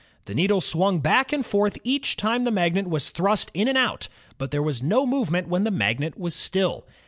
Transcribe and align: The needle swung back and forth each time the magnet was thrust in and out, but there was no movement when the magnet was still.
The 0.25 0.33
needle 0.33 0.61
swung 0.61 0.97
back 0.99 1.31
and 1.31 1.45
forth 1.45 1.77
each 1.83 2.15
time 2.17 2.43
the 2.43 2.49
magnet 2.49 2.89
was 2.89 3.11
thrust 3.11 3.51
in 3.53 3.67
and 3.67 3.77
out, 3.77 4.07
but 4.39 4.49
there 4.49 4.63
was 4.63 4.81
no 4.81 5.05
movement 5.05 5.47
when 5.47 5.63
the 5.63 5.69
magnet 5.69 6.17
was 6.17 6.33
still. 6.33 6.87